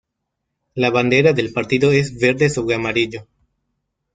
La 0.73 0.89
bandera 0.89 1.31
del 1.31 1.53
partido 1.53 1.91
es 1.91 2.19
verde 2.19 2.49
sobre 2.49 2.73
amarillo. 2.73 3.27